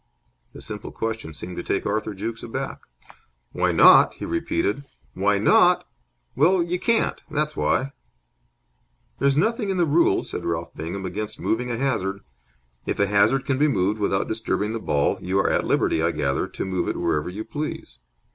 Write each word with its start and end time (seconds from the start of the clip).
The 0.53 0.63
simple 0.63 0.89
question 0.91 1.31
seemed 1.31 1.57
to 1.57 1.63
take 1.63 1.85
Arthur 1.85 2.15
Jukes 2.15 2.41
aback. 2.41 2.79
"Why 3.51 3.71
not?" 3.71 4.15
he 4.15 4.25
repeated. 4.25 4.83
"Why 5.13 5.37
not? 5.37 5.87
Well, 6.35 6.63
you 6.63 6.79
can't. 6.79 7.21
That's 7.29 7.55
why." 7.55 7.91
"There 9.19 9.27
is 9.27 9.37
nothing 9.37 9.69
in 9.69 9.77
the 9.77 9.85
rules," 9.85 10.27
said 10.31 10.43
Ralph 10.43 10.75
Bingham, 10.75 11.05
"against 11.05 11.39
moving 11.39 11.69
a 11.69 11.77
hazard. 11.77 12.21
If 12.87 12.99
a 12.99 13.05
hazard 13.05 13.45
can 13.45 13.59
be 13.59 13.67
moved 13.67 13.99
without 13.99 14.27
disturbing 14.27 14.73
the 14.73 14.79
ball, 14.79 15.19
you 15.21 15.37
are 15.37 15.51
at 15.51 15.65
liberty, 15.67 16.01
I 16.01 16.09
gather, 16.09 16.47
to 16.47 16.65
move 16.65 16.87
it 16.87 16.97
wherever 16.97 17.29
you 17.29 17.43
please. 17.43 17.99